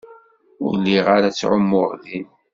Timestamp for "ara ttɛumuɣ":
1.15-1.89